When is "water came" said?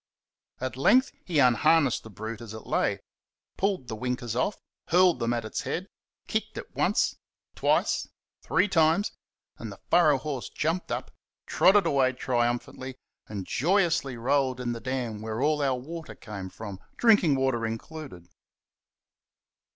15.77-16.49